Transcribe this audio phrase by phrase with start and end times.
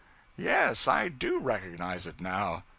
[0.35, 2.63] 'Yes, I do recognize it now.